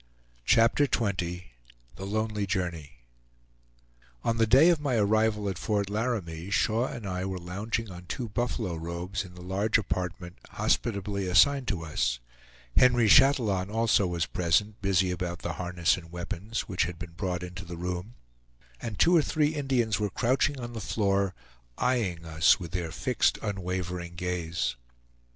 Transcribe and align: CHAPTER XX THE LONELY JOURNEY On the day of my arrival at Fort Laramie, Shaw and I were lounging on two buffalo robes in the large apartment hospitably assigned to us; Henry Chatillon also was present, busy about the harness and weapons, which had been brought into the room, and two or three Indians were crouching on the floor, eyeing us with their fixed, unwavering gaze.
CHAPTER 0.45 0.87
XX 0.87 1.43
THE 1.95 2.05
LONELY 2.07 2.47
JOURNEY 2.47 3.01
On 4.23 4.37
the 4.37 4.47
day 4.47 4.69
of 4.69 4.81
my 4.81 4.95
arrival 4.95 5.47
at 5.47 5.59
Fort 5.59 5.91
Laramie, 5.91 6.49
Shaw 6.49 6.87
and 6.87 7.05
I 7.07 7.23
were 7.23 7.37
lounging 7.37 7.91
on 7.91 8.07
two 8.07 8.27
buffalo 8.29 8.73
robes 8.77 9.23
in 9.23 9.35
the 9.35 9.43
large 9.43 9.77
apartment 9.77 10.39
hospitably 10.53 11.27
assigned 11.27 11.67
to 11.67 11.85
us; 11.85 12.17
Henry 12.75 13.07
Chatillon 13.07 13.69
also 13.69 14.07
was 14.07 14.25
present, 14.25 14.81
busy 14.81 15.11
about 15.11 15.43
the 15.43 15.53
harness 15.53 15.95
and 15.97 16.11
weapons, 16.11 16.61
which 16.61 16.85
had 16.85 16.97
been 16.97 17.11
brought 17.13 17.43
into 17.43 17.63
the 17.63 17.77
room, 17.77 18.15
and 18.81 18.97
two 18.97 19.15
or 19.15 19.21
three 19.21 19.49
Indians 19.53 19.99
were 19.99 20.09
crouching 20.09 20.59
on 20.59 20.73
the 20.73 20.81
floor, 20.81 21.35
eyeing 21.77 22.25
us 22.25 22.59
with 22.59 22.71
their 22.71 22.89
fixed, 22.91 23.37
unwavering 23.43 24.15
gaze. 24.15 24.75